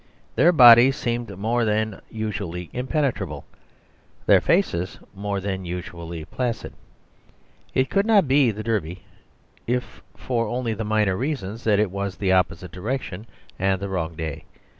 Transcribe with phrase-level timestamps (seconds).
[0.33, 3.45] Their bodies seemed more than usually impenetrable,
[4.25, 6.73] their faces more than usual placid.
[7.75, 9.03] It could not be the Derby,
[9.67, 13.27] if only for the minor reasons that it was the opposite direction
[13.59, 14.45] and the wrong day.